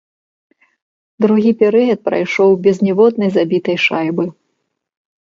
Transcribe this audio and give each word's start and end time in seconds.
Другі 1.25 1.51
перыяд 1.59 1.99
прайшоў 2.09 2.49
без 2.69 2.77
ніводнай 2.87 3.29
забітай 3.37 3.77
шайбы. 3.85 4.25